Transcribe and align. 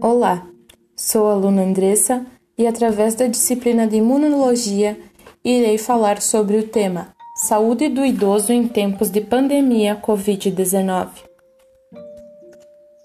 Olá, 0.00 0.46
sou 0.94 1.26
a 1.26 1.32
aluna 1.32 1.62
Andressa 1.62 2.24
e, 2.56 2.68
através 2.68 3.16
da 3.16 3.26
disciplina 3.26 3.84
de 3.84 3.96
Imunologia, 3.96 4.96
irei 5.44 5.76
falar 5.76 6.22
sobre 6.22 6.56
o 6.56 6.68
tema 6.68 7.08
Saúde 7.34 7.88
do 7.88 8.04
idoso 8.04 8.52
em 8.52 8.68
tempos 8.68 9.10
de 9.10 9.20
pandemia 9.20 9.96
Covid-19. 9.96 11.08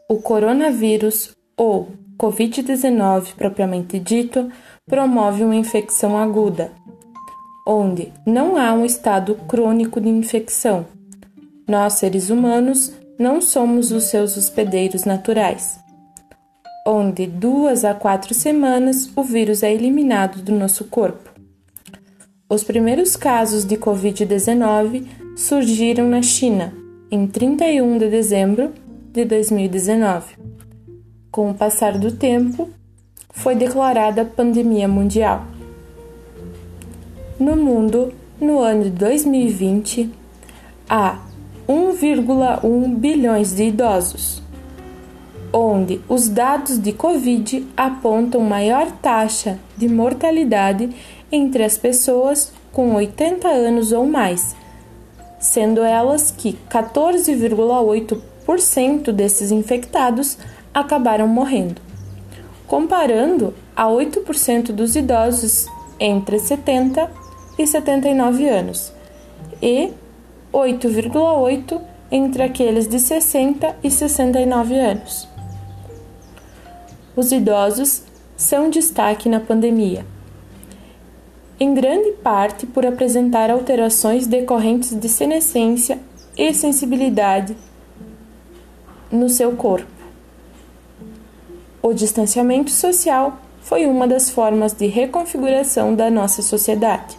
O 0.08 0.18
coronavírus, 0.22 1.36
ou 1.58 1.88
Covid-19 2.16 3.34
propriamente 3.38 3.98
dito, 3.98 4.52
promove 4.86 5.44
uma 5.44 5.56
infecção 5.56 6.16
aguda, 6.16 6.72
onde 7.68 8.14
não 8.24 8.56
há 8.56 8.72
um 8.72 8.86
estado 8.86 9.34
crônico 9.48 10.00
de 10.00 10.10
infecção. 10.10 10.86
Nós, 11.68 11.94
seres 11.94 12.30
humanos, 12.30 12.94
não 13.18 13.42
somos 13.42 13.92
os 13.92 14.04
seus 14.04 14.38
hospedeiros 14.38 15.06
naturais, 15.06 15.83
onde 16.86 17.26
duas 17.26 17.86
a 17.86 17.94
quatro 17.94 18.34
semanas 18.34 19.10
o 19.16 19.24
vírus 19.24 19.64
é 19.64 19.74
eliminado 19.74 20.42
do 20.42 20.52
nosso 20.52 20.86
corpo. 20.86 21.32
Os 22.50 22.64
primeiros 22.64 23.16
casos 23.16 23.64
de 23.64 23.78
Covid-19 23.78 25.08
surgiram 25.36 26.10
na 26.10 26.22
China 26.22 26.74
em 27.10 27.26
31 27.26 27.98
de 27.98 28.10
dezembro 28.10 28.74
de 29.14 29.24
2019. 29.24 30.36
Com 31.32 31.52
o 31.52 31.54
passar 31.54 31.98
do 31.98 32.12
tempo, 32.12 32.70
foi 33.30 33.56
declarada 33.56 34.26
pandemia 34.26 34.88
mundial. 34.88 35.46
No 37.40 37.56
mundo, 37.56 38.14
no 38.42 38.60
ano 38.60 38.84
de 38.84 38.90
2020, 38.90 40.12
há 40.90 41.20
1,1 41.68 42.96
bilhões 42.96 43.56
de 43.56 43.64
idosos, 43.64 44.43
onde 45.54 46.02
os 46.10 46.28
dados 46.28 46.78
de 46.80 46.92
Covid 46.92 47.66
apontam 47.78 48.42
maior 48.42 48.92
taxa 48.92 49.58
de 49.78 49.88
mortalidade 49.88 50.90
entre 51.32 51.64
as 51.64 51.78
pessoas 51.78 52.52
com 52.72 52.96
80 52.96 53.48
anos 53.48 53.92
ou 53.92 54.08
mais, 54.08 54.56
sendo 55.40 55.84
elas 55.84 56.32
que 56.32 56.58
14,8% 56.70 59.12
desses 59.12 59.52
infectados 59.52 60.40
acabaram 60.74 61.28
morrendo, 61.28 61.80
comparando 62.66 63.54
a 63.76 63.86
8% 63.86 64.72
dos 64.72 64.96
idosos 64.96 65.68
entre 66.00 66.40
70 66.40 67.12
e 67.60 67.68
79 67.68 68.50
anos 68.50 68.92
e 69.62 69.92
8,8 70.52 71.80
entre 72.12 72.42
aqueles 72.42 72.88
de 72.88 73.00
60 73.00 73.76
e 73.84 73.92
69 73.92 74.80
anos. 74.80 75.32
Os 77.16 77.32
idosos 77.32 78.02
são 78.36 78.70
destaque 78.70 79.30
na 79.30 79.40
pandemia, 79.40 80.04
em 81.60 81.74
grande 81.74 82.12
parte 82.24 82.66
por 82.66 82.86
apresentar 82.86 83.52
alterações 83.52 84.26
decorrentes 84.26 85.00
de 85.00 85.08
senescência 85.08 86.00
e 86.36 86.52
sensibilidade 86.54 87.56
no 89.12 89.30
seu 89.30 89.52
corpo. 89.56 89.88
O 91.84 91.94
distanciamento 91.94 92.72
social 92.72 93.38
foi 93.62 93.86
uma 93.86 94.08
das 94.08 94.32
formas 94.32 94.74
de 94.74 94.88
reconfiguração 94.88 95.94
da 95.94 96.10
nossa 96.10 96.42
sociedade. 96.42 97.16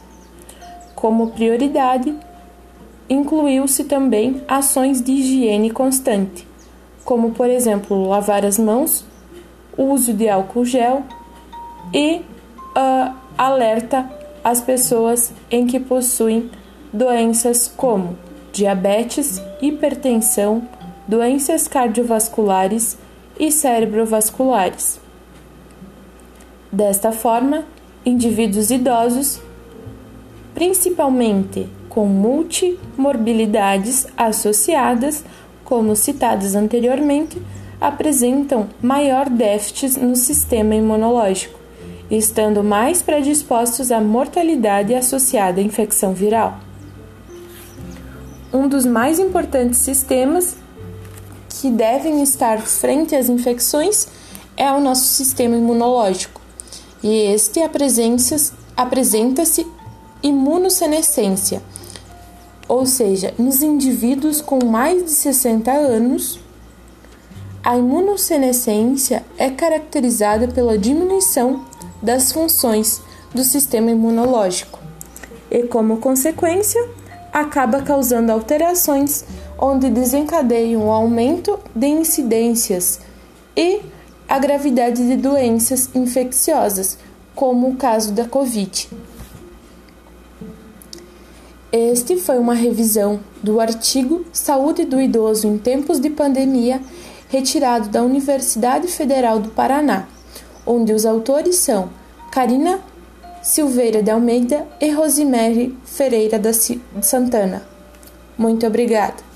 Como 0.96 1.30
prioridade, 1.30 2.14
incluiu-se 3.08 3.84
também 3.84 4.42
ações 4.48 5.00
de 5.00 5.12
higiene 5.12 5.70
constante, 5.70 6.46
como, 7.04 7.30
por 7.30 7.48
exemplo, 7.48 8.08
lavar 8.08 8.44
as 8.44 8.58
mãos, 8.58 9.04
uso 9.76 10.12
de 10.12 10.28
álcool 10.28 10.64
gel 10.64 11.02
e 11.92 12.16
uh, 12.16 13.14
alerta 13.36 14.08
às 14.42 14.60
pessoas 14.60 15.32
em 15.50 15.66
que 15.66 15.80
possuem 15.80 16.50
doenças 16.92 17.72
como 17.76 18.16
diabetes, 18.52 19.42
hipertensão, 19.60 20.68
doenças 21.08 21.66
cardiovasculares 21.66 22.96
e 23.38 23.50
cerebrovasculares. 23.50 25.00
Desta 26.70 27.10
forma, 27.12 27.64
indivíduos 28.04 28.70
idosos, 28.70 29.40
principalmente 30.54 31.66
com 31.88 32.06
multimorbilidades 32.06 34.06
associadas, 34.16 35.24
como 35.64 35.96
citadas 35.96 36.54
anteriormente, 36.54 37.42
apresentam 37.80 38.68
maior 38.82 39.28
déficit 39.28 39.98
no 39.98 40.16
sistema 40.16 40.74
imunológico, 40.74 41.58
estando 42.10 42.62
mais 42.62 43.02
predispostos 43.02 43.90
à 43.90 44.00
mortalidade 44.00 44.94
associada 44.94 45.60
à 45.60 45.64
infecção 45.64 46.12
viral. 46.12 46.58
Um 48.52 48.68
dos 48.68 48.84
mais 48.86 49.18
importantes 49.18 49.78
sistemas 49.78 50.56
que 51.48 51.70
devem 51.70 52.22
estar 52.22 52.60
frente 52.60 53.16
às 53.16 53.28
infecções 53.28 54.08
é 54.56 54.70
o 54.70 54.80
nosso 54.80 55.04
sistema 55.04 55.56
imunológico, 55.56 56.40
e 57.02 57.32
este 57.32 57.60
apresenta-se 58.76 59.66
imunossenescência 60.22 61.62
ou 62.68 62.86
seja, 62.86 63.34
nos 63.38 63.62
indivíduos 63.62 64.40
com 64.40 64.64
mais 64.64 65.04
de 65.04 65.10
60 65.10 65.70
anos, 65.70 66.40
a 67.64 67.78
imunossenescência 67.78 69.24
é 69.38 69.48
caracterizada 69.48 70.46
pela 70.48 70.76
diminuição 70.76 71.64
das 72.02 72.30
funções 72.30 73.00
do 73.34 73.42
sistema 73.42 73.90
imunológico 73.90 74.78
e, 75.50 75.62
como 75.62 75.96
consequência, 75.96 76.86
acaba 77.32 77.80
causando 77.80 78.30
alterações 78.30 79.24
onde 79.58 79.88
desencadeiam 79.88 80.86
o 80.86 80.90
aumento 80.90 81.58
de 81.74 81.86
incidências 81.86 83.00
e 83.56 83.80
a 84.28 84.38
gravidade 84.38 85.06
de 85.06 85.16
doenças 85.16 85.88
infecciosas, 85.94 86.98
como 87.34 87.70
o 87.70 87.76
caso 87.76 88.12
da 88.12 88.26
Covid. 88.26 88.90
Este 91.72 92.16
foi 92.18 92.38
uma 92.38 92.54
revisão 92.54 93.20
do 93.42 93.58
artigo 93.58 94.24
Saúde 94.32 94.84
do 94.84 95.00
Idoso 95.00 95.48
em 95.48 95.58
Tempos 95.58 95.98
de 95.98 96.10
Pandemia, 96.10 96.80
retirado 97.34 97.88
da 97.88 98.00
Universidade 98.00 98.86
Federal 98.86 99.40
do 99.40 99.48
Paraná, 99.48 100.06
onde 100.64 100.92
os 100.92 101.04
autores 101.04 101.56
são 101.56 101.90
Karina 102.30 102.78
Silveira 103.42 104.00
de 104.00 104.10
Almeida 104.10 104.64
e 104.80 104.90
Rosemary 104.90 105.76
Ferreira 105.84 106.38
da 106.38 106.52
Santana. 106.52 107.62
Muito 108.38 108.64
obrigada. 108.64 109.33